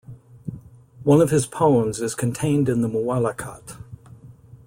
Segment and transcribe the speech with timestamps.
[1.03, 3.77] One of his poems is contained in the Mu'allaqat.